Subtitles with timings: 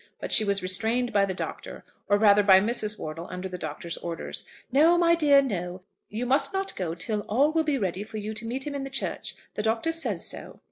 [0.19, 2.97] But she was restrained by the Doctor, or rather by Mrs.
[2.97, 4.43] Wortle under the Doctor's orders.
[4.71, 5.83] "No, my dear; no.
[6.09, 8.83] You must not go till all will be ready for you to meet him in
[8.83, 9.35] the church.
[9.53, 10.59] The Doctor says so."